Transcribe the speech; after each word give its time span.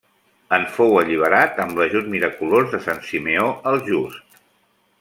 En 0.55 0.63
fou 0.77 0.95
alliberat 1.01 1.61
amb 1.65 1.81
l'ajut 1.81 2.09
miraculós 2.15 2.73
de 2.73 2.81
Sant 2.87 3.05
Simeó 3.11 3.47
el 3.73 3.79
Just. 3.91 4.41